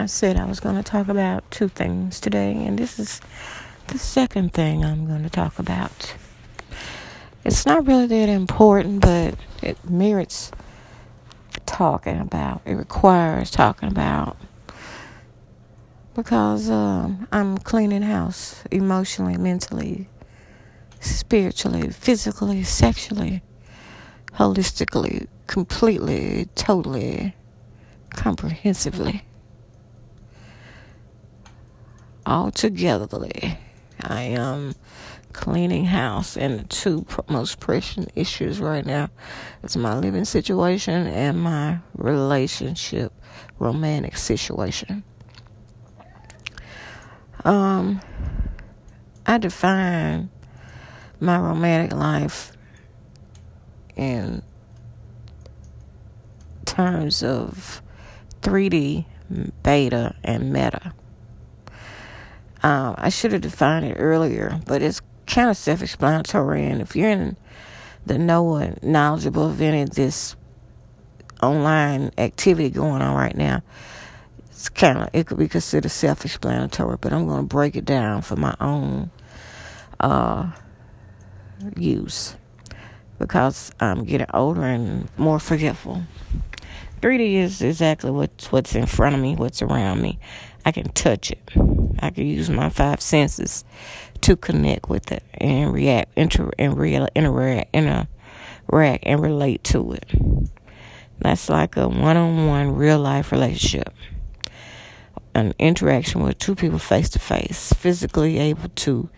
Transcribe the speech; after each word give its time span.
I 0.00 0.06
said 0.06 0.38
I 0.38 0.46
was 0.46 0.60
going 0.60 0.76
to 0.76 0.82
talk 0.82 1.08
about 1.08 1.50
two 1.50 1.68
things 1.68 2.20
today, 2.20 2.52
and 2.52 2.78
this 2.78 2.98
is 2.98 3.20
the 3.88 3.98
second 3.98 4.54
thing 4.54 4.82
I'm 4.82 5.06
going 5.06 5.24
to 5.24 5.28
talk 5.28 5.58
about. 5.58 6.14
It's 7.44 7.66
not 7.66 7.86
really 7.86 8.06
that 8.06 8.30
important, 8.30 9.02
but 9.02 9.34
it 9.62 9.76
merits 9.84 10.52
talking 11.66 12.18
about. 12.18 12.62
It 12.64 12.76
requires 12.76 13.50
talking 13.50 13.90
about 13.90 14.38
because 16.14 16.70
um, 16.70 17.28
I'm 17.30 17.58
cleaning 17.58 18.00
house 18.00 18.64
emotionally, 18.70 19.36
mentally, 19.36 20.08
spiritually, 20.98 21.90
physically, 21.90 22.62
sexually, 22.62 23.42
holistically, 24.32 25.26
completely, 25.46 26.48
totally, 26.54 27.34
comprehensively, 28.14 29.24
altogetherly. 32.26 33.58
I 34.02 34.22
am 34.22 34.74
cleaning 35.32 35.86
house, 35.86 36.36
and 36.36 36.60
the 36.60 36.64
two 36.64 37.06
most 37.28 37.60
pressing 37.60 38.08
issues 38.14 38.60
right 38.60 38.84
now 38.84 39.10
is 39.62 39.76
my 39.76 39.96
living 39.96 40.24
situation 40.24 41.06
and 41.06 41.40
my 41.40 41.78
relationship, 41.94 43.12
romantic 43.58 44.16
situation. 44.16 45.04
Um, 47.44 48.00
I 49.26 49.38
define 49.38 50.30
my 51.20 51.38
romantic 51.38 51.96
life 51.96 52.52
in 53.96 54.42
terms 56.64 57.22
of 57.22 57.82
3D, 58.42 59.04
beta, 59.62 60.16
and 60.24 60.52
meta. 60.52 60.94
Um, 62.62 62.94
I 62.98 63.08
should 63.08 63.32
have 63.32 63.40
defined 63.40 63.86
it 63.86 63.96
earlier, 63.98 64.60
but 64.66 64.82
it's 64.82 65.00
kind 65.26 65.48
of 65.48 65.56
self 65.56 65.82
explanatory. 65.82 66.66
And 66.66 66.82
if 66.82 66.94
you're 66.94 67.10
in 67.10 67.36
the 68.04 68.18
know 68.18 68.74
knowledgeable 68.82 69.46
of 69.46 69.60
any 69.60 69.82
of 69.82 69.90
this 69.90 70.36
online 71.42 72.10
activity 72.18 72.70
going 72.70 73.02
on 73.02 73.14
right 73.14 73.36
now, 73.36 73.62
it's 74.50 74.68
kind 74.68 74.98
of, 74.98 75.08
it 75.14 75.26
could 75.26 75.38
be 75.38 75.48
considered 75.48 75.90
self 75.90 76.24
explanatory, 76.24 76.98
but 77.00 77.12
I'm 77.12 77.26
going 77.26 77.40
to 77.40 77.46
break 77.46 77.76
it 77.76 77.84
down 77.86 78.20
for 78.22 78.36
my 78.36 78.54
own 78.60 79.10
uh, 79.98 80.50
use 81.76 82.36
because 83.18 83.70
I'm 83.80 84.04
getting 84.04 84.26
older 84.34 84.62
and 84.62 85.08
more 85.16 85.38
forgetful. 85.38 86.02
3D 87.00 87.34
is 87.34 87.62
exactly 87.62 88.10
what's 88.10 88.52
what's 88.52 88.74
in 88.74 88.84
front 88.84 89.14
of 89.14 89.22
me, 89.22 89.34
what's 89.34 89.62
around 89.62 90.02
me. 90.02 90.18
I 90.66 90.72
can 90.72 90.90
touch 90.90 91.30
it. 91.30 91.79
I 91.98 92.10
can 92.10 92.26
use 92.26 92.48
my 92.48 92.70
five 92.70 93.00
senses 93.00 93.64
to 94.22 94.36
connect 94.36 94.88
with 94.88 95.10
it 95.12 95.22
and 95.34 95.72
react, 95.72 96.12
inter, 96.16 96.50
and 96.58 96.76
real, 96.76 97.08
interact, 97.14 97.74
interact, 97.74 98.08
and 99.04 99.20
relate 99.20 99.64
to 99.64 99.92
it. 99.92 100.06
That's 101.18 101.48
like 101.48 101.76
a 101.76 101.88
one-on-one 101.88 102.74
real 102.74 102.98
life 102.98 103.32
relationship, 103.32 103.92
an 105.34 105.54
interaction 105.58 106.22
with 106.22 106.38
two 106.38 106.54
people 106.54 106.78
face 106.78 107.10
to 107.10 107.18
face, 107.18 107.72
physically 107.74 108.38
able 108.38 108.68
to 108.68 109.10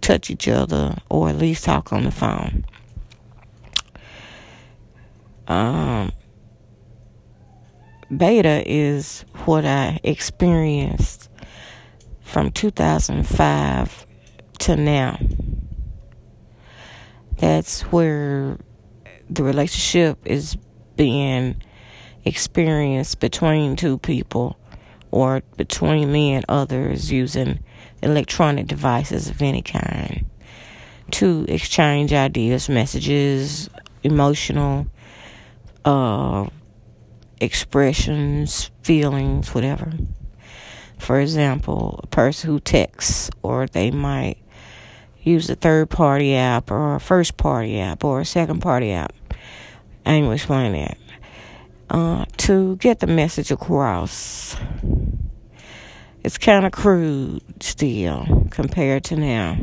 touch 0.00 0.30
each 0.30 0.48
other 0.48 0.96
or 1.08 1.28
at 1.30 1.38
least 1.38 1.64
talk 1.64 1.92
on 1.92 2.04
the 2.04 2.10
phone. 2.10 2.66
Um, 5.48 6.12
beta 8.14 8.62
is 8.66 9.24
what 9.44 9.64
I 9.64 10.00
experienced 10.02 11.28
from 12.32 12.50
2005 12.50 14.06
to 14.58 14.74
now. 14.74 15.18
That's 17.36 17.82
where 17.82 18.56
the 19.28 19.42
relationship 19.42 20.18
is 20.24 20.56
being 20.96 21.62
experienced 22.24 23.20
between 23.20 23.76
two 23.76 23.98
people 23.98 24.58
or 25.10 25.42
between 25.58 26.10
me 26.10 26.32
and 26.32 26.46
others 26.48 27.12
using 27.12 27.62
electronic 28.02 28.66
devices 28.66 29.28
of 29.28 29.42
any 29.42 29.60
kind 29.60 30.24
to 31.10 31.44
exchange 31.50 32.14
ideas, 32.14 32.70
messages, 32.70 33.68
emotional 34.02 34.86
uh, 35.84 36.46
expressions, 37.42 38.70
feelings, 38.82 39.54
whatever. 39.54 39.92
For 41.02 41.18
example, 41.18 41.98
a 42.04 42.06
person 42.06 42.48
who 42.48 42.60
texts, 42.60 43.28
or 43.42 43.66
they 43.66 43.90
might 43.90 44.38
use 45.20 45.50
a 45.50 45.56
third 45.56 45.90
party 45.90 46.36
app, 46.36 46.70
or 46.70 46.94
a 46.94 47.00
first 47.00 47.36
party 47.36 47.80
app, 47.80 48.04
or 48.04 48.20
a 48.20 48.24
second 48.24 48.60
party 48.60 48.92
app. 48.92 49.12
I 50.06 50.12
ain't 50.12 50.32
explain 50.32 50.74
that. 50.74 50.96
Uh, 51.90 52.24
to 52.36 52.76
get 52.76 53.00
the 53.00 53.08
message 53.08 53.50
across. 53.50 54.56
It's 56.22 56.38
kind 56.38 56.64
of 56.64 56.70
crude 56.70 57.42
still 57.60 58.46
compared 58.52 59.02
to 59.06 59.16
now. 59.16 59.58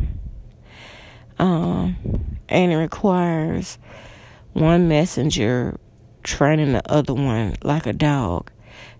Um, 1.37 2.37
and 2.49 2.69
it 2.73 2.75
requires 2.75 3.77
one 4.51 4.89
messenger 4.89 5.79
training 6.21 6.73
the 6.73 6.91
other 6.91 7.13
one 7.13 7.55
like 7.63 7.85
a 7.85 7.93
dog. 7.93 8.51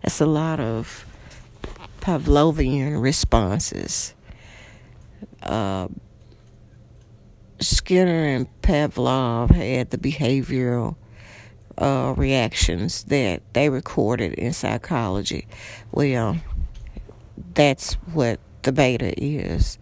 It's 0.03 0.21
a 0.21 0.25
lot 0.25 0.61
of 0.61 1.05
Pavlovian 2.01 3.01
responses. 3.01 4.13
Uh, 5.41 5.87
Skinner 7.59 8.25
and 8.25 8.47
Pavlov 8.61 9.51
had 9.51 9.89
the 9.89 9.97
behavioral 9.97 10.95
uh, 11.77 12.13
reactions 12.15 13.03
that 13.05 13.41
they 13.53 13.69
recorded 13.69 14.33
in 14.33 14.53
psychology. 14.53 15.47
Well, 15.91 16.37
that's 17.53 17.93
what 18.13 18.39
the 18.63 18.71
beta 18.71 19.13
is. 19.21 19.77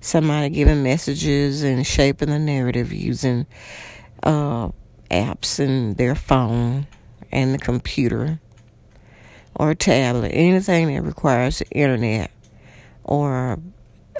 Somebody 0.00 0.50
giving 0.50 0.82
messages 0.82 1.62
and 1.62 1.86
shaping 1.86 2.30
the 2.30 2.38
narrative 2.38 2.92
using 2.92 3.46
uh, 4.22 4.70
apps 5.10 5.60
in 5.60 5.94
their 5.94 6.14
phone 6.14 6.86
and 7.30 7.54
the 7.54 7.58
computer 7.58 8.40
or 9.54 9.74
tablet, 9.74 10.30
anything 10.30 10.94
that 10.94 11.02
requires 11.02 11.58
the 11.58 11.68
internet 11.70 12.30
or 13.04 13.58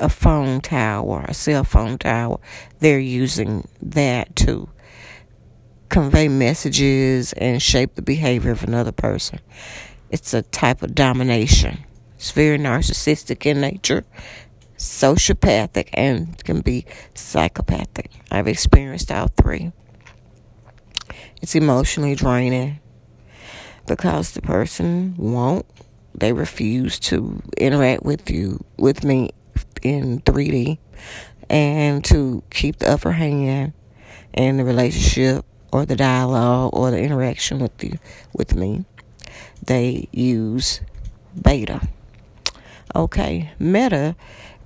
a 0.00 0.08
phone 0.08 0.60
tower, 0.60 1.24
a 1.28 1.34
cell 1.34 1.64
phone 1.64 1.98
tower, 1.98 2.38
they're 2.80 2.98
using 2.98 3.66
that 3.80 4.34
to 4.36 4.68
convey 5.88 6.28
messages 6.28 7.32
and 7.34 7.62
shape 7.62 7.94
the 7.94 8.02
behavior 8.02 8.50
of 8.50 8.64
another 8.64 8.92
person. 8.92 9.38
It's 10.10 10.34
a 10.34 10.42
type 10.42 10.82
of 10.82 10.94
domination. 10.94 11.84
It's 12.16 12.30
very 12.30 12.58
narcissistic 12.58 13.46
in 13.46 13.60
nature, 13.60 14.04
sociopathic, 14.76 15.88
and 15.92 16.42
can 16.44 16.60
be 16.60 16.86
psychopathic. 17.14 18.10
I've 18.30 18.48
experienced 18.48 19.10
all 19.10 19.28
three. 19.28 19.72
It's 21.40 21.54
emotionally 21.54 22.14
draining 22.14 22.78
because 23.86 24.32
the 24.32 24.42
person 24.42 25.14
won't, 25.16 25.66
they 26.14 26.32
refuse 26.32 26.98
to 27.00 27.42
interact 27.56 28.02
with 28.02 28.30
you, 28.30 28.64
with 28.76 29.04
me 29.04 29.30
in 29.82 30.20
3D 30.20 30.78
and 31.48 32.04
to 32.04 32.42
keep 32.50 32.78
the 32.78 32.90
upper 32.90 33.12
hand 33.12 33.72
in 34.32 34.56
the 34.56 34.64
relationship 34.64 35.44
or 35.72 35.84
the 35.84 35.96
dialogue 35.96 36.70
or 36.72 36.90
the 36.90 36.98
interaction 36.98 37.58
with 37.58 37.82
you 37.82 37.98
with 38.32 38.54
me. 38.54 38.84
They 39.64 40.08
use 40.12 40.80
beta. 41.40 41.88
Okay 42.94 43.52
meta 43.58 44.16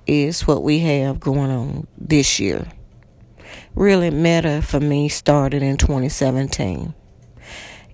is 0.05 0.47
what 0.47 0.63
we 0.63 0.79
have 0.79 1.19
going 1.19 1.51
on 1.51 1.87
this 1.97 2.39
year. 2.39 2.65
Really 3.75 4.09
meta 4.09 4.61
for 4.61 4.79
me 4.79 5.09
started 5.09 5.61
in 5.61 5.77
2017 5.77 6.93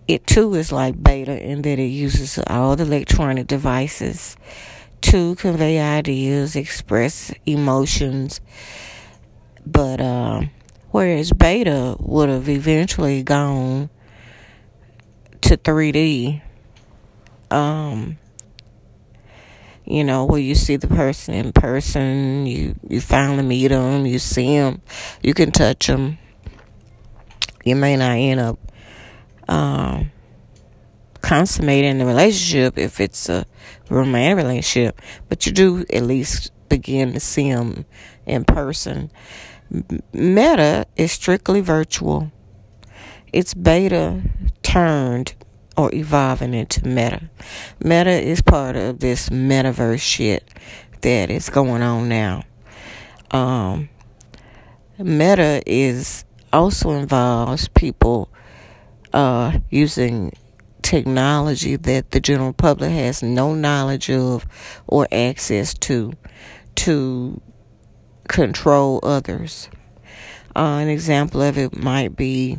it 0.08 0.28
too 0.28 0.54
is 0.56 0.72
like 0.72 1.02
beta 1.02 1.42
in 1.42 1.62
that 1.62 1.80
it 1.80 1.86
uses 1.86 2.40
all 2.48 2.76
the 2.76 2.84
electronic 2.84 3.48
devices 3.48 4.36
to 5.02 5.36
convey 5.36 5.80
ideas, 5.80 6.56
express 6.56 7.34
emotions. 7.46 8.42
But 9.66 10.02
uh, 10.02 10.44
whereas 10.92 11.32
beta 11.32 11.96
would 12.00 12.30
have 12.30 12.50
eventually 12.50 13.24
gone 13.24 13.90
to 15.42 15.58
3D, 15.58 16.42
um, 17.52 18.18
you 19.86 20.04
know, 20.04 20.26
where 20.26 20.40
you 20.40 20.56
see 20.56 20.78
the 20.78 20.88
person 20.88 21.34
in 21.34 21.52
person, 21.52 22.46
you 22.46 22.76
you 22.88 23.02
finally 23.02 23.44
meet 23.44 23.68
them, 23.68 24.06
you 24.06 24.20
see 24.20 24.58
them, 24.58 24.82
you 25.22 25.34
can 25.34 25.52
touch 25.52 25.88
them. 25.88 26.18
You 27.66 27.76
may 27.76 27.96
not 27.96 28.12
end 28.12 28.40
up 28.40 28.60
um, 29.48 30.12
consummating 31.22 31.98
the 31.98 32.06
relationship 32.06 32.78
if 32.78 33.00
it's 33.00 33.30
a 33.30 33.46
romantic 33.90 34.44
relationship, 34.44 35.02
but 35.30 35.46
you 35.46 35.52
do 35.52 35.86
at 35.92 36.04
least 36.04 36.52
begin 36.70 37.14
to 37.14 37.20
see 37.20 37.52
them 37.52 37.86
in 38.26 38.44
person. 38.44 39.12
Meta 40.12 40.86
is 40.96 41.12
strictly 41.12 41.62
virtual. 41.62 42.32
It's 43.32 43.54
beta 43.54 44.22
turned 44.62 45.34
or 45.76 45.94
evolving 45.94 46.54
into 46.54 46.88
meta. 46.88 47.30
Meta 47.84 48.12
is 48.12 48.42
part 48.42 48.76
of 48.76 49.00
this 49.00 49.30
metaverse 49.30 50.02
shit 50.02 50.48
that 51.02 51.30
is 51.30 51.50
going 51.50 51.82
on 51.82 52.08
now. 52.08 52.44
Um, 53.32 53.90
meta 54.98 55.64
is 55.66 56.26
also 56.52 56.92
involves 56.92 57.68
people 57.70 58.30
uh, 59.14 59.58
using 59.70 60.34
technology 60.82 61.76
that 61.76 62.12
the 62.12 62.20
general 62.20 62.54
public 62.54 62.92
has 62.92 63.24
no 63.24 63.54
knowledge 63.54 64.10
of 64.10 64.46
or 64.88 65.08
access 65.12 65.74
to 65.74 66.14
to 66.76 67.42
control 68.28 69.00
others. 69.04 69.70
Uh, 70.56 70.80
an 70.82 70.88
example 70.88 71.42
of 71.42 71.58
it 71.58 71.76
might 71.76 72.16
be 72.16 72.58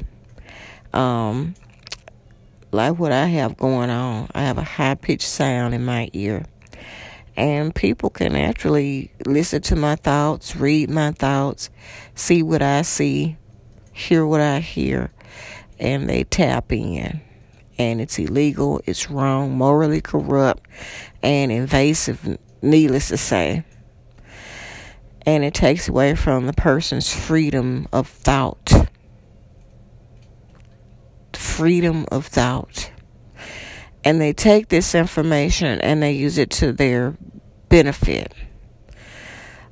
um, 0.93 1.55
like 2.73 2.99
what 2.99 3.13
I 3.13 3.27
have 3.27 3.57
going 3.57 3.91
on. 3.91 4.29
I 4.35 4.43
have 4.43 4.59
a 4.59 4.63
high 4.63 4.95
pitched 4.95 5.29
sound 5.29 5.75
in 5.75 5.85
my 5.85 6.11
ear. 6.13 6.45
And 7.37 7.75
people 7.75 8.11
can 8.11 8.37
actually 8.37 9.11
listen 9.27 9.61
to 9.63 9.77
my 9.77 9.97
thoughts, 9.97 10.55
read 10.55 10.89
my 10.89 11.11
thoughts, 11.11 11.69
see 12.15 12.43
what 12.45 12.63
I 12.63 12.83
see, 12.83 13.37
hear 13.93 14.25
what 14.25 14.41
I 14.41 14.61
hear, 14.61 15.11
and 15.79 16.09
they 16.09 16.25
tap 16.25 16.73
in. 16.73 17.21
And 17.77 18.01
it's 18.01 18.19
illegal, 18.19 18.81
it's 18.87 19.11
wrong, 19.11 19.57
morally 19.57 20.01
corrupt, 20.01 20.69
and 21.23 21.51
invasive, 21.51 22.39
needless 22.63 23.09
to 23.09 23.17
say. 23.17 23.65
And 25.27 25.43
it 25.43 25.55
takes 25.55 25.89
away 25.89 26.15
from 26.15 26.47
the 26.47 26.53
person's 26.53 27.13
freedom 27.13 27.89
of 27.93 28.07
thought 28.07 28.89
freedom 31.55 32.05
of 32.11 32.27
thought. 32.27 32.91
And 34.03 34.21
they 34.21 34.33
take 34.33 34.69
this 34.69 34.95
information 34.95 35.81
and 35.81 36.03
they 36.03 36.13
use 36.13 36.37
it 36.37 36.51
to 36.51 36.73
their 36.73 37.17
benefit, 37.69 38.35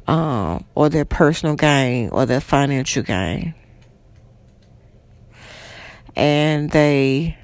uh, 0.07 0.61
or 0.75 0.89
their 0.89 1.05
personal 1.05 1.57
gain, 1.57 2.09
or 2.11 2.25
their 2.25 2.41
financial 2.41 3.03
gain. 3.03 3.55
And 6.15 6.71
they 6.71 7.39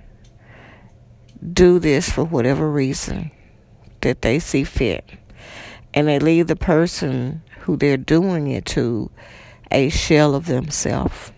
do 1.53 1.79
this 1.79 2.11
for 2.11 2.25
whatever 2.25 2.71
reason 2.71 3.31
that 4.01 4.23
they 4.23 4.39
see 4.39 4.65
fit. 4.65 5.05
And 5.95 6.09
they 6.09 6.19
leave 6.19 6.47
the 6.47 6.57
person 6.57 7.43
who 7.61 7.77
they're 7.77 7.97
doing 7.97 8.49
it 8.49 8.65
to 8.67 9.11
a 9.71 9.89
shell 9.89 10.35
of 10.35 10.47
themselves, 10.47 11.33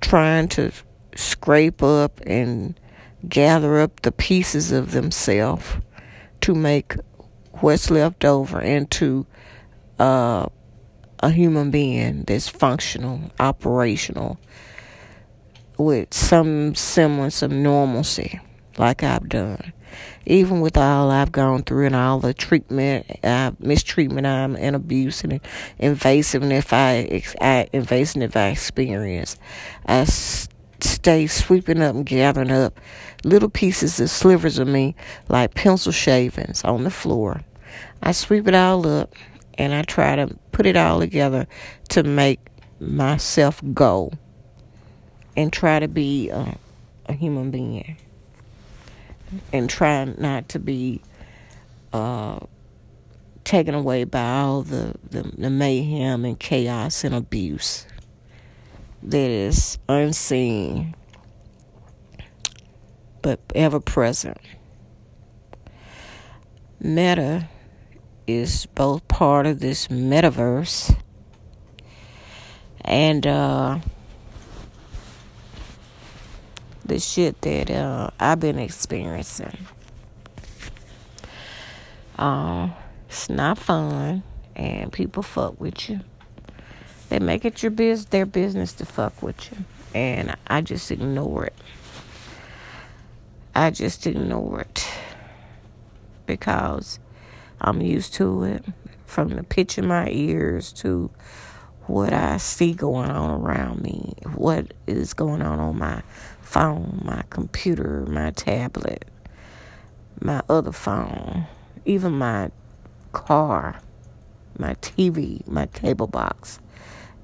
trying 0.00 0.48
to 0.48 0.72
scrape 1.14 1.82
up 1.82 2.20
and 2.26 2.78
gather 3.28 3.80
up 3.80 4.02
the 4.02 4.12
pieces 4.12 4.72
of 4.72 4.92
themselves 4.92 5.66
to 6.40 6.54
make 6.54 6.94
what's 7.60 7.90
left 7.90 8.24
over 8.24 8.60
into 8.60 9.26
uh, 9.98 10.46
a 11.20 11.30
human 11.30 11.70
being 11.70 12.22
that's 12.24 12.48
functional, 12.48 13.20
operational, 13.40 14.38
with 15.78 16.12
some 16.12 16.74
semblance 16.74 17.42
of 17.42 17.50
normalcy, 17.50 18.40
like 18.78 19.02
I've 19.02 19.28
done. 19.28 19.72
Even 20.26 20.60
with 20.60 20.76
all 20.76 21.10
I've 21.10 21.32
gone 21.32 21.62
through 21.62 21.86
and 21.86 21.96
all 21.96 22.18
the 22.18 22.34
treatment, 22.34 23.06
uh, 23.24 23.52
mistreatment, 23.58 24.26
um, 24.26 24.56
and 24.56 24.76
abuse 24.76 25.24
and 25.24 25.40
invasiveness 25.80 26.72
I, 26.72 27.22
I 27.40 27.68
invasiveness 27.72 28.36
I 28.36 28.48
experience, 28.48 29.36
I 29.86 30.04
stay 30.04 31.26
sweeping 31.26 31.80
up 31.80 31.94
and 31.94 32.04
gathering 32.04 32.50
up 32.50 32.78
little 33.24 33.48
pieces 33.48 33.98
of 34.00 34.10
slivers 34.10 34.58
of 34.58 34.68
me 34.68 34.94
like 35.28 35.54
pencil 35.54 35.92
shavings 35.92 36.64
on 36.64 36.84
the 36.84 36.90
floor. 36.90 37.42
I 38.02 38.12
sweep 38.12 38.46
it 38.48 38.54
all 38.54 38.86
up 38.86 39.14
and 39.56 39.72
I 39.72 39.82
try 39.82 40.16
to 40.16 40.36
put 40.52 40.66
it 40.66 40.76
all 40.76 41.00
together 41.00 41.46
to 41.90 42.02
make 42.02 42.40
myself 42.78 43.62
go 43.72 44.12
and 45.36 45.52
try 45.52 45.78
to 45.78 45.88
be 45.88 46.30
a, 46.30 46.56
a 47.06 47.12
human 47.12 47.50
being 47.50 47.96
and 49.52 49.68
try 49.68 50.04
not 50.04 50.48
to 50.48 50.58
be 50.58 51.00
uh, 51.92 52.38
taken 53.44 53.74
away 53.74 54.04
by 54.04 54.40
all 54.40 54.62
the, 54.62 54.94
the, 55.10 55.22
the 55.22 55.50
mayhem 55.50 56.24
and 56.24 56.38
chaos 56.38 57.04
and 57.04 57.14
abuse 57.14 57.86
that 59.02 59.30
is 59.30 59.78
unseen 59.88 60.94
but 63.22 63.40
ever 63.54 63.80
present. 63.80 64.38
Meta 66.78 67.48
is 68.26 68.66
both 68.66 69.06
part 69.08 69.46
of 69.46 69.58
this 69.58 69.88
metaverse 69.88 70.96
and 72.82 73.26
uh, 73.26 73.78
the 76.86 76.98
shit 76.98 77.40
that 77.42 77.70
uh, 77.70 78.10
I've 78.18 78.40
been 78.40 78.58
experiencing. 78.58 79.66
Uh, 82.18 82.70
it's 83.08 83.28
not 83.28 83.58
fun, 83.58 84.22
and 84.54 84.92
people 84.92 85.22
fuck 85.22 85.60
with 85.60 85.88
you. 85.88 86.00
They 87.08 87.18
make 87.18 87.44
it 87.44 87.62
your 87.62 87.70
biz 87.70 88.06
their 88.06 88.26
business 88.26 88.72
to 88.74 88.86
fuck 88.86 89.22
with 89.22 89.52
you. 89.52 89.58
And 89.94 90.36
I 90.46 90.60
just 90.60 90.90
ignore 90.90 91.46
it. 91.46 91.54
I 93.54 93.70
just 93.70 94.06
ignore 94.06 94.60
it. 94.60 94.86
Because 96.26 96.98
I'm 97.60 97.80
used 97.80 98.14
to 98.14 98.44
it. 98.44 98.64
From 99.06 99.30
the 99.30 99.44
pitch 99.44 99.78
in 99.78 99.86
my 99.86 100.08
ears 100.10 100.72
to 100.74 101.10
what 101.86 102.12
I 102.12 102.38
see 102.38 102.74
going 102.74 103.10
on 103.10 103.40
around 103.40 103.80
me, 103.82 104.14
what 104.34 104.74
is 104.88 105.14
going 105.14 105.42
on 105.42 105.60
on 105.60 105.78
my 105.78 106.02
phone, 106.46 107.02
my 107.04 107.22
computer, 107.30 108.06
my 108.08 108.30
tablet, 108.30 109.04
my 110.20 110.42
other 110.48 110.72
phone, 110.72 111.46
even 111.84 112.12
my 112.12 112.50
car, 113.12 113.80
my 114.58 114.74
TV, 114.74 115.46
my 115.46 115.66
cable 115.66 116.06
box 116.06 116.60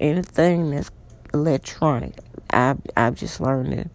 anything 0.03 0.71
that's 0.71 0.91
electronic, 1.33 2.15
I've, 2.49 2.79
I've 2.95 3.15
just 3.15 3.39
learned 3.39 3.71
to 3.71 3.89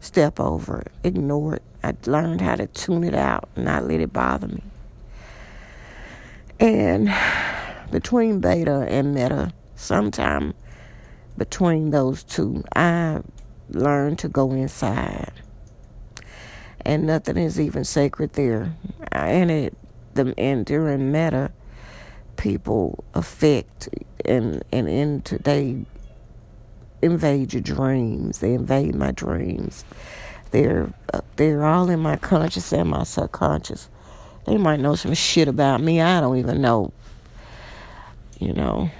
step 0.00 0.38
over 0.38 0.80
it, 0.80 0.92
ignore 1.02 1.56
it. 1.56 1.62
I 1.82 1.94
learned 2.06 2.40
how 2.40 2.56
to 2.56 2.66
tune 2.66 3.04
it 3.04 3.14
out, 3.14 3.48
not 3.56 3.84
let 3.84 4.00
it 4.00 4.12
bother 4.12 4.48
me. 4.48 4.62
And 6.60 7.12
between 7.90 8.40
beta 8.40 8.86
and 8.88 9.14
meta, 9.14 9.52
sometime 9.74 10.54
between 11.36 11.90
those 11.90 12.24
two, 12.24 12.64
I 12.74 13.20
learned 13.70 14.18
to 14.20 14.28
go 14.28 14.52
inside. 14.52 15.32
And 16.84 17.06
nothing 17.06 17.36
is 17.36 17.60
even 17.60 17.84
sacred 17.84 18.32
there. 18.34 18.74
And 19.12 19.50
it, 19.50 19.76
the, 20.14 20.34
and 20.38 20.64
during 20.64 21.12
meta, 21.12 21.50
people 22.36 23.04
affect 23.14 23.88
and 24.24 24.62
and 24.72 24.88
into 24.88 25.38
they 25.38 25.76
invade 27.02 27.52
your 27.52 27.62
dreams. 27.62 28.38
They 28.38 28.54
invade 28.54 28.94
my 28.94 29.12
dreams. 29.12 29.84
They're 30.50 30.92
they're 31.36 31.64
all 31.64 31.90
in 31.90 32.00
my 32.00 32.16
conscious 32.16 32.72
and 32.72 32.88
my 32.88 33.02
subconscious. 33.02 33.88
They 34.46 34.56
might 34.56 34.80
know 34.80 34.94
some 34.94 35.14
shit 35.14 35.48
about 35.48 35.82
me 35.82 36.00
I 36.00 36.20
don't 36.20 36.38
even 36.38 36.62
know. 36.62 36.92
You 38.38 38.54
know, 38.54 38.90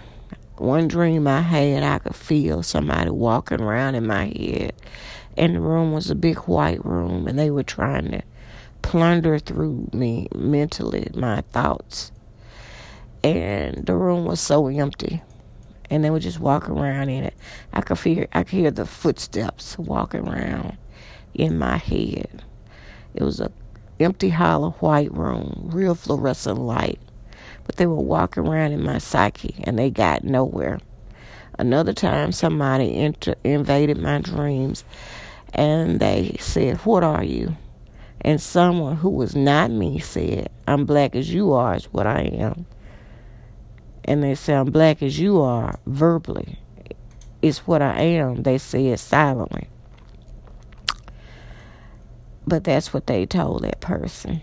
one 0.61 0.89
dream 0.89 1.27
I 1.27 1.41
had, 1.41 1.83
I 1.83 1.99
could 1.99 2.17
feel 2.17 2.63
somebody 2.63 3.11
walking 3.11 3.61
around 3.61 3.95
in 3.95 4.07
my 4.07 4.27
head, 4.27 4.73
and 5.37 5.57
the 5.57 5.61
room 5.61 5.93
was 5.93 6.11
a 6.11 6.15
big 6.15 6.39
white 6.41 6.85
room, 6.85 7.27
and 7.27 7.39
they 7.39 7.51
were 7.51 7.63
trying 7.63 8.11
to 8.11 8.23
plunder 8.83 9.39
through 9.39 9.89
me 9.93 10.29
mentally, 10.35 11.09
my 11.15 11.43
thoughts. 11.53 12.13
And 13.25 13.85
the 13.87 13.95
room 13.95 14.25
was 14.25 14.41
so 14.41 14.69
empty 14.69 15.23
and 15.91 16.05
they 16.05 16.11
would 16.11 16.23
just 16.23 16.41
walk 16.41 16.69
around 16.69 17.09
in 17.09 17.25
it. 17.25 17.35
I 17.73 17.81
could 17.81 17.99
feel 17.99 18.27
i 18.33 18.43
could 18.43 18.51
hear 18.51 18.71
the 18.71 18.87
footsteps 18.87 19.79
walking 19.79 20.29
around 20.29 20.77
in 21.35 21.59
my 21.59 21.79
head. 21.79 22.45
It 23.15 23.23
was 23.23 23.41
a 23.41 23.51
empty 23.99 24.29
hollow 24.29 24.71
white 24.81 25.13
room 25.13 25.71
real 25.73 25.95
fluorescent 25.95 26.59
light 26.59 27.01
but 27.69 27.77
they 27.77 27.87
were 27.87 27.97
walking 27.97 28.49
around 28.49 28.73
in 28.73 28.83
my 28.83 28.99
psyche 28.99 29.57
and 29.65 29.79
they 29.79 29.91
got 29.93 30.25
nowhere 30.25 30.81
another 31.61 31.95
time 31.95 32.33
somebody 32.33 32.97
enter, 32.97 33.37
invaded 33.45 33.99
my 33.99 34.19
dreams 34.21 34.85
and 35.55 36.01
they 36.01 36.37
said 36.41 36.79
what 36.79 37.05
are 37.05 37.25
you 37.25 37.55
And 38.23 38.41
someone 38.41 38.97
who 38.97 39.11
was 39.11 39.37
not 39.37 39.71
me 39.71 40.01
said, 40.01 40.51
I'm 40.67 40.87
black 40.87 41.17
as 41.17 41.33
you 41.33 41.53
are, 41.55 41.77
is 41.77 41.87
what 41.87 42.07
I 42.07 42.23
am. 42.23 42.67
And 44.05 44.23
they 44.23 44.35
said, 44.35 44.57
I'm 44.59 44.73
black 44.73 45.03
as 45.03 45.19
you 45.19 45.41
are, 45.41 45.79
verbally. 45.87 46.59
It's 47.43 47.67
what 47.67 47.83
I 47.83 48.01
am, 48.01 48.43
they 48.45 48.59
said 48.59 49.01
silently. 49.01 49.69
But 52.47 52.65
that's 52.65 52.95
what 52.95 53.07
they 53.07 53.27
told 53.27 53.63
that 53.65 53.81
person. 53.81 54.43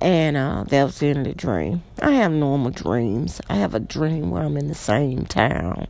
And 0.00 0.36
uh, 0.36 0.64
that 0.68 0.84
was 0.84 1.02
in 1.02 1.22
the 1.22 1.34
dream. 1.34 1.82
I 2.02 2.12
have 2.12 2.32
normal 2.32 2.70
dreams. 2.70 3.40
I 3.48 3.56
have 3.56 3.74
a 3.74 3.80
dream 3.80 4.30
where 4.30 4.42
I'm 4.42 4.56
in 4.56 4.68
the 4.68 4.74
same 4.74 5.24
town 5.24 5.86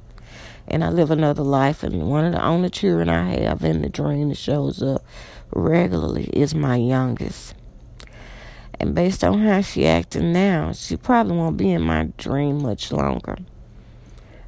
and 0.68 0.82
I 0.84 0.90
live 0.90 1.10
another 1.10 1.42
life. 1.42 1.82
And 1.82 2.08
one 2.08 2.24
of 2.24 2.32
the 2.32 2.44
only 2.44 2.70
children 2.70 3.08
I 3.08 3.40
have 3.40 3.62
in 3.64 3.82
the 3.82 3.88
dream 3.88 4.28
that 4.30 4.38
shows 4.38 4.82
up 4.82 5.04
regularly 5.52 6.24
is 6.32 6.54
my 6.54 6.76
youngest. 6.76 7.54
And 8.78 8.94
based 8.94 9.24
on 9.24 9.40
how 9.40 9.62
she 9.62 9.86
acting 9.86 10.32
now, 10.32 10.72
she 10.72 10.96
probably 10.96 11.36
won't 11.36 11.56
be 11.56 11.72
in 11.72 11.82
my 11.82 12.10
dream 12.18 12.62
much 12.62 12.92
longer. 12.92 13.38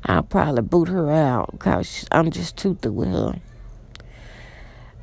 I'll 0.04 0.22
probably 0.22 0.62
boot 0.62 0.88
her 0.88 1.10
out 1.10 1.52
because 1.52 2.06
I'm 2.12 2.30
just 2.30 2.56
too 2.56 2.74
through 2.76 2.92
with 2.92 3.08
her. 3.08 3.40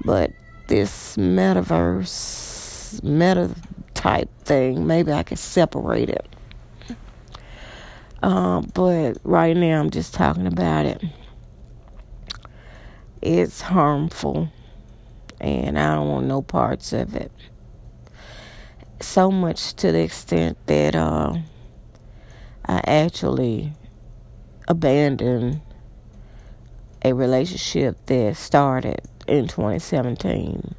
But 0.04 0.32
this 0.68 1.18
metaverse, 1.18 3.04
meta 3.04 3.56
type 4.06 4.30
thing, 4.44 4.86
maybe 4.86 5.12
I 5.12 5.24
could 5.24 5.40
separate 5.40 6.10
it. 6.12 6.28
Um, 8.22 8.70
but 8.76 9.18
right 9.24 9.58
now 9.58 9.80
I'm 9.80 9.90
just 9.90 10.14
talking 10.14 10.46
about 10.46 10.86
it. 10.86 11.04
It's 13.24 13.62
harmful, 13.62 14.50
and 15.42 15.80
I 15.80 15.96
don't 15.96 16.08
want 16.08 16.28
no 16.28 16.44
parts 16.44 16.94
of 16.94 17.16
it. 17.16 17.32
So 19.02 19.32
much 19.32 19.74
to 19.78 19.92
the 19.92 20.02
extent 20.02 20.60
that 20.68 20.96
uh, 20.96 21.38
I 22.64 22.82
actually 22.86 23.74
abandoned 24.68 25.62
a 27.04 27.14
relationship 27.14 27.98
that 28.06 28.36
started 28.38 29.02
in 29.28 29.48
2017. 29.48 30.76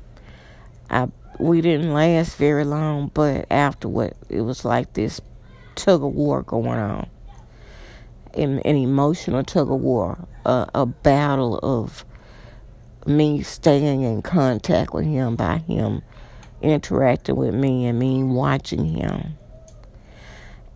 I 0.91 1.09
we 1.39 1.61
didn't 1.61 1.93
last 1.93 2.37
very 2.37 2.65
long, 2.65 3.11
but 3.15 3.47
afterward 3.51 4.15
it 4.29 4.41
was 4.41 4.65
like 4.65 4.93
this 4.95 5.21
tug 5.75 6.03
of 6.03 6.13
war 6.13 6.43
going 6.43 6.69
on 6.69 7.09
an, 8.37 8.61
an 8.61 8.77
emotional 8.77 9.43
tug 9.43 9.71
of 9.71 9.81
war, 9.81 10.19
a, 10.45 10.69
a 10.75 10.87
battle 10.87 11.59
of 11.63 12.05
me 13.07 13.43
staying 13.43 14.03
in 14.03 14.23
contact 14.23 14.93
with 14.93 15.05
him 15.05 15.37
by 15.37 15.59
him 15.59 16.03
interacting 16.61 17.37
with 17.37 17.55
me 17.55 17.87
and 17.87 17.99
me 17.99 18.23
watching 18.23 18.85
him. 18.85 19.37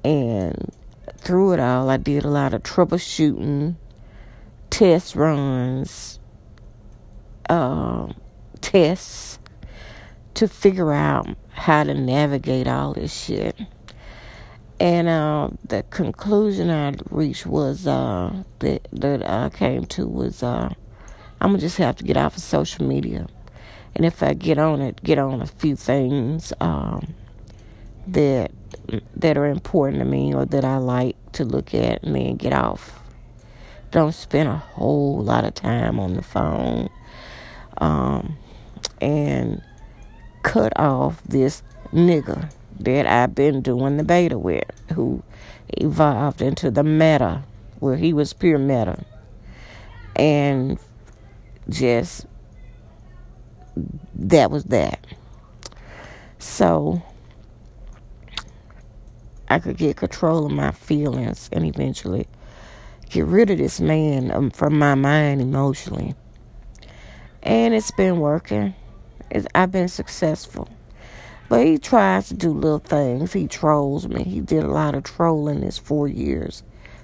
And 0.05 0.73
through 1.19 1.53
it 1.55 1.61
all, 1.61 1.91
I 1.91 1.97
did 1.97 2.25
a 2.25 2.29
lot 2.31 2.55
of 2.55 2.63
troubleshooting, 2.63 3.75
test 4.71 5.17
runs, 5.17 6.19
uh, 7.49 8.13
tests 8.61 9.39
to 10.35 10.49
figure 10.49 10.93
out 10.93 11.29
how 11.51 11.85
to 11.85 11.95
navigate 11.95 12.69
all 12.69 12.95
this 12.95 13.13
shit. 13.13 13.57
And 14.79 15.09
uh, 15.09 15.51
the 15.69 15.83
conclusion 15.91 16.71
I 16.71 16.95
reached 17.11 17.47
was 17.47 17.87
uh, 17.87 18.33
that 18.61 18.89
that 18.93 19.29
I 19.29 19.51
came 19.51 19.85
to 19.87 20.07
was 20.07 20.43
uh, 20.43 20.73
I'm 21.41 21.51
gonna 21.51 21.59
just 21.59 21.77
have 21.77 21.97
to 21.97 22.05
get 22.05 22.17
off 22.17 22.37
of 22.37 22.43
social 22.43 22.87
media, 22.87 23.27
and 23.95 24.07
if 24.07 24.23
I 24.23 24.33
get 24.33 24.59
on 24.59 24.81
it, 24.81 25.03
get 25.03 25.19
on 25.19 25.43
a 25.43 25.47
few 25.47 25.77
things 25.77 26.55
um, 26.63 27.15
that 28.07 28.53
that 29.17 29.37
are 29.37 29.47
important 29.47 29.99
to 29.99 30.07
me 30.07 30.35
or 30.35 30.47
that 30.47 30.65
I 30.65 30.79
like 30.79 31.17
to 31.33 31.45
look 31.45 31.75
at, 31.75 32.03
and 32.03 32.15
then 32.15 32.37
get 32.37 32.55
off. 32.55 33.03
Don't 33.91 34.15
spend 34.15 34.49
a 34.49 34.57
whole 34.57 35.23
lot 35.23 35.45
of 35.45 35.53
time 35.53 36.01
on 36.01 36.15
the 36.15 36.23
phone, 36.23 36.89
um, 37.79 38.39
and 39.03 39.63
cut 40.43 40.73
off 40.79 41.23
this 41.25 41.63
nigga 41.93 42.51
that 42.81 43.07
I've 43.07 43.35
been 43.35 43.61
doing 43.61 43.97
the 43.97 44.05
beta 44.05 44.39
with, 44.39 44.65
who 44.95 45.23
evolved 45.69 46.41
into 46.41 46.71
the 46.71 46.83
meta, 46.83 47.43
where 47.79 47.97
he 47.97 48.13
was 48.13 48.33
pure 48.33 48.59
meta. 48.59 49.05
And 50.17 50.79
just 51.69 52.27
that 54.15 54.51
was 54.51 54.65
that. 54.65 55.07
So 56.39 57.03
I 59.49 59.59
could 59.59 59.77
get 59.77 59.97
control 59.97 60.47
of 60.47 60.53
my 60.53 60.71
feelings 60.71 61.49
and 61.53 61.67
eventually 61.67 62.27
get 63.09 63.27
rid 63.27 63.51
of 63.51 63.59
this 63.59 63.81
man 63.81 64.31
um, 64.31 64.51
from 64.51 64.79
my 64.79 64.95
mind 64.95 65.41
emotionally. 65.41 66.15
And 67.43 67.75
it's 67.75 67.91
been 67.91 68.21
working. 68.21 68.75
I've 69.55 69.73
been 69.73 69.89
successful. 69.89 70.69
But 71.49 71.67
he 71.67 71.79
tries 71.79 72.29
to 72.29 72.35
do 72.35 72.53
little 72.53 72.79
things. 72.79 73.33
He 73.33 73.49
trolls 73.49 74.09
me. 74.09 74.23
He 74.23 74.41
did 74.41 74.63
a 74.63 74.71
lot 74.71 74.95
of 74.95 75.03
trolling 75.03 75.61
this 75.61 75.79
four 75.79 76.07
years. 76.07 76.63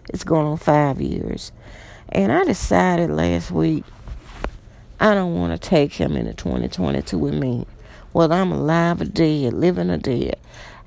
It's 0.09 0.25
going 0.25 0.47
on 0.47 0.57
five 0.57 1.01
years. 1.01 1.51
And 2.11 2.31
I 2.31 2.45
decided 2.45 3.11
last 3.11 3.51
week 3.51 3.85
I 4.99 5.15
don't 5.15 5.35
want 5.35 5.53
to 5.53 5.69
take 5.69 5.93
him 5.93 6.17
into 6.17 6.33
2022 6.33 7.19
with 7.19 7.35
me. 7.35 7.67
Whether 8.13 8.35
I'm 8.35 8.53
alive 8.53 9.01
or 9.01 9.05
dead, 9.05 9.53
living 9.53 9.91
or 9.91 9.99
dead, 9.99 10.37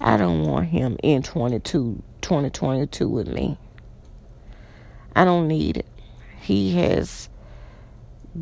I 0.01 0.17
don't 0.17 0.45
want 0.45 0.69
him 0.69 0.97
in 1.03 1.21
22, 1.21 2.01
2022 2.21 3.07
with 3.07 3.27
me. 3.27 3.57
I 5.15 5.25
don't 5.25 5.47
need 5.47 5.77
it. 5.77 5.85
He 6.41 6.71
has 6.77 7.29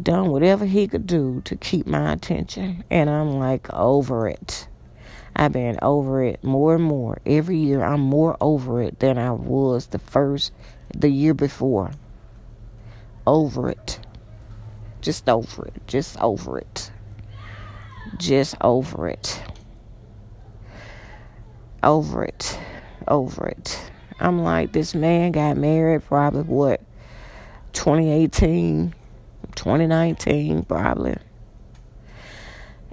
done 0.03 0.29
whatever 0.29 0.65
he 0.65 0.87
could 0.87 1.07
do 1.07 1.41
to 1.45 1.55
keep 1.55 1.87
my 1.87 2.13
attention, 2.13 2.83
and 2.89 3.09
I'm 3.09 3.37
like 3.37 3.71
over 3.73 4.27
it. 4.27 4.67
I've 5.35 5.51
been 5.51 5.77
over 5.81 6.23
it 6.23 6.43
more 6.43 6.75
and 6.75 6.83
more. 6.83 7.19
Every 7.25 7.57
year 7.57 7.83
I'm 7.83 8.01
more 8.01 8.35
over 8.41 8.81
it 8.81 8.99
than 8.99 9.17
I 9.17 9.31
was 9.31 9.87
the 9.87 9.99
first, 9.99 10.51
the 10.95 11.09
year 11.09 11.33
before. 11.33 11.91
Over 13.25 13.69
it. 13.69 13.99
Just 15.01 15.29
over 15.29 15.67
it. 15.67 15.75
Just 15.85 16.19
over 16.21 16.57
it. 16.57 16.91
Just 18.17 18.55
over 18.61 19.07
it. 19.09 19.41
Over 21.83 22.23
it. 22.23 22.59
Over 23.07 23.47
it. 23.47 23.91
I'm 24.19 24.39
like, 24.43 24.71
this 24.71 24.95
man 24.95 25.31
got 25.31 25.57
married 25.57 26.03
probably 26.05 26.41
what, 26.41 26.81
2018, 27.73 28.95
2019, 29.57 30.63
probably. 30.63 31.17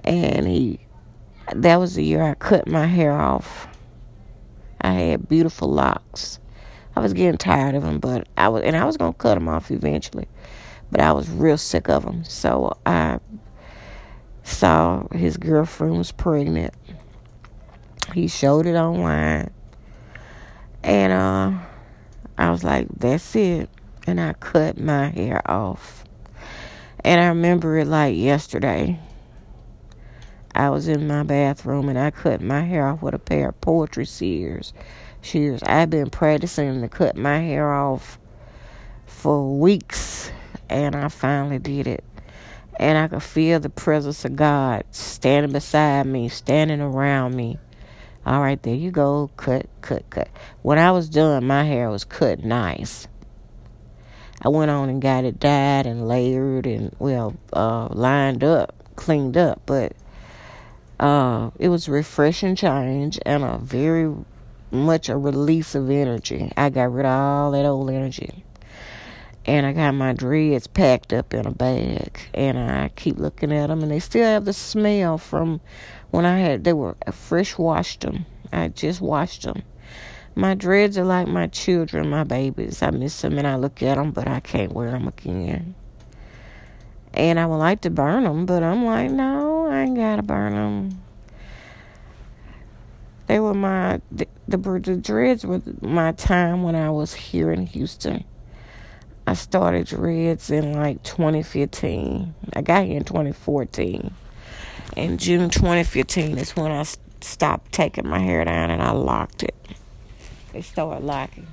And 0.03 0.45
he 0.47 0.79
that 1.53 1.75
was 1.77 1.95
the 1.95 2.03
year 2.03 2.23
I 2.23 2.33
cut 2.33 2.67
my 2.67 2.85
hair 2.85 3.13
off. 3.13 3.67
I 4.81 4.93
had 4.93 5.29
beautiful 5.29 5.69
locks. 5.69 6.39
I 6.95 7.01
was 7.01 7.13
getting 7.13 7.37
tired 7.37 7.75
of 7.75 7.83
them, 7.83 7.99
but 7.99 8.27
I 8.37 8.49
was, 8.49 8.63
and 8.63 8.75
I 8.75 8.85
was 8.85 8.97
gonna 8.97 9.13
cut 9.13 9.35
them 9.35 9.47
off 9.47 9.69
eventually, 9.69 10.27
but 10.91 11.01
I 11.01 11.11
was 11.11 11.29
real 11.29 11.57
sick 11.57 11.89
of 11.89 12.03
them. 12.03 12.23
So 12.23 12.77
I 12.85 13.19
saw 14.43 15.07
his 15.09 15.37
girlfriend 15.37 15.97
was 15.97 16.11
pregnant. 16.11 16.73
He 18.13 18.27
showed 18.27 18.65
it 18.65 18.75
online, 18.75 19.51
and 20.83 21.13
uh, 21.13 21.59
I 22.37 22.49
was 22.49 22.63
like, 22.63 22.87
"That's 22.95 23.35
it," 23.35 23.69
and 24.07 24.21
I 24.21 24.33
cut 24.33 24.79
my 24.79 25.09
hair 25.09 25.41
off. 25.49 26.04
And 27.05 27.21
I 27.21 27.27
remember 27.27 27.77
it 27.77 27.85
like 27.85 28.17
yesterday. 28.17 28.99
I 30.55 30.71
was 30.71 30.87
in 30.87 31.05
my 31.05 31.21
bathroom 31.21 31.87
and 31.87 31.99
I 31.99 32.09
cut 32.09 32.41
my 32.41 32.61
hair 32.61 32.87
off 32.87 33.03
with 33.03 33.13
a 33.13 33.19
pair 33.19 33.49
of 33.49 33.61
poetry 33.61 34.05
shears. 34.05 34.73
Shears. 35.21 35.61
I've 35.61 35.91
been 35.91 36.09
practicing 36.09 36.81
to 36.81 36.87
cut 36.87 37.15
my 37.15 37.37
hair 37.37 37.71
off 37.71 38.17
for 39.05 39.55
weeks 39.55 40.31
and 40.67 40.95
I 40.95 41.09
finally 41.09 41.59
did 41.59 41.85
it. 41.85 42.03
And 42.79 42.97
I 42.97 43.07
could 43.07 43.21
feel 43.21 43.59
the 43.59 43.69
presence 43.69 44.25
of 44.25 44.35
God 44.35 44.83
standing 44.89 45.51
beside 45.51 46.07
me, 46.07 46.27
standing 46.27 46.81
around 46.81 47.35
me. 47.35 47.59
All 48.25 48.41
right, 48.41 48.61
there 48.63 48.73
you 48.73 48.89
go. 48.89 49.29
Cut, 49.37 49.67
cut, 49.81 50.09
cut. 50.09 50.29
When 50.63 50.79
I 50.79 50.89
was 50.89 51.07
done, 51.07 51.45
my 51.45 51.65
hair 51.65 51.91
was 51.91 52.03
cut 52.03 52.43
nice. 52.43 53.07
I 54.45 54.49
went 54.49 54.69
on 54.69 54.89
and 54.89 55.01
got 55.01 55.25
it 55.25 55.39
dyed 55.39 55.87
and 55.87 56.07
layered 56.07 56.67
and, 56.67 56.95
well, 56.99 57.33
uh, 57.51 57.87
lined 57.91 58.43
up, 58.43 58.75
cleaned 58.95 59.35
up. 59.35 59.63
But 59.65 59.93
uh, 60.99 61.49
it 61.57 61.69
was 61.69 61.87
a 61.87 61.91
refreshing 61.91 62.55
change 62.55 63.17
and 63.25 63.43
a 63.43 63.57
very 63.57 64.13
much 64.69 65.09
a 65.09 65.17
release 65.17 65.73
of 65.73 65.89
energy. 65.89 66.51
I 66.55 66.69
got 66.69 66.93
rid 66.93 67.07
of 67.07 67.11
all 67.11 67.51
that 67.51 67.65
old 67.65 67.89
energy. 67.89 68.43
and 69.45 69.65
I 69.65 69.73
got 69.73 69.93
my 69.93 70.13
dreads 70.13 70.67
packed 70.67 71.13
up 71.13 71.33
in 71.33 71.45
a 71.45 71.51
bag, 71.51 72.19
and 72.33 72.57
I 72.57 72.89
keep 72.95 73.17
looking 73.17 73.53
at 73.53 73.67
them, 73.67 73.83
and 73.83 73.91
they 73.91 73.99
still 73.99 74.23
have 74.23 74.45
the 74.45 74.53
smell 74.53 75.17
from 75.17 75.61
when 76.11 76.25
I 76.25 76.39
had 76.39 76.63
they 76.63 76.73
were 76.73 76.95
I 77.05 77.11
fresh 77.11 77.57
washed 77.57 78.01
them. 78.01 78.25
I 78.51 78.69
just 78.69 79.01
washed 79.01 79.43
them. 79.43 79.61
My 80.35 80.53
dreads 80.53 80.97
are 80.97 81.05
like 81.05 81.27
my 81.27 81.47
children, 81.47 82.09
my 82.09 82.23
babies. 82.23 82.81
I 82.81 82.91
miss 82.91 83.21
them, 83.21 83.37
and 83.37 83.47
I 83.47 83.55
look 83.55 83.81
at 83.81 83.95
them, 83.95 84.11
but 84.11 84.27
I 84.27 84.39
can't 84.41 84.73
wear 84.73 84.91
them 84.91 85.07
again. 85.07 85.75
And 87.13 87.39
I 87.39 87.45
would 87.45 87.57
like 87.57 87.81
to 87.81 87.89
burn 87.89 88.25
them, 88.25 88.45
but 88.45 88.61
I'm 88.61 88.85
like, 88.85 89.09
no, 89.11 89.67
I 89.67 89.83
ain't 89.83 89.95
gotta 89.95 90.23
burn 90.23 90.53
them. 90.53 91.01
They 93.27 93.39
were 93.39 93.53
my 93.53 94.01
the, 94.11 94.27
the, 94.47 94.57
the 94.57 94.97
dreads 94.97 95.45
were 95.45 95.61
my 95.81 96.11
time 96.11 96.63
when 96.63 96.75
I 96.75 96.91
was 96.91 97.13
here 97.13 97.51
in 97.51 97.65
Houston 97.65 98.25
I 99.27 99.33
started 99.33 99.87
dreads 99.87 100.51
in 100.51 100.73
like 100.73 101.01
2015. 101.01 102.35
I 102.53 102.61
got 102.61 102.85
here 102.85 102.97
in 102.97 103.03
2014. 103.03 104.13
In 104.95 105.17
June 105.17 105.49
2015 105.49 106.37
is 106.37 106.55
when 106.55 106.71
I 106.71 106.85
stopped 107.21 107.71
taking 107.71 108.07
my 108.07 108.19
hair 108.19 108.45
down 108.45 108.69
and 108.69 108.83
I 108.83 108.91
locked 108.91 109.41
it. 109.41 109.55
They 110.55 110.61
start 110.61 111.03
locking. 111.03 111.47